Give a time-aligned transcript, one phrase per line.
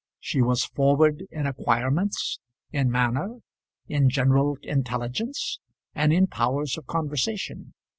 [0.19, 2.39] She was forward in acquirements,
[2.71, 3.37] in manner,
[3.87, 5.59] in general intelligence,
[5.93, 7.75] and in powers of conversation.